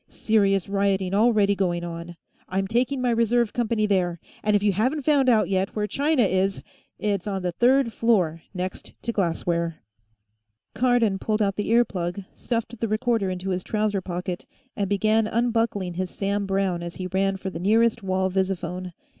[0.09, 2.15] Serious rioting already going on;
[2.49, 4.19] I'm taking my reserve company there.
[4.41, 6.63] And if you haven't found out, yet, where China is,
[6.97, 9.75] it's on the third floor, next to Glassware."
[10.73, 15.27] Cardon pulled out the ear plug, stuffed the recorder into his trouser pocket, and began
[15.27, 18.93] unbuckling his Sam Browne as he ran for the nearest wall visiphone.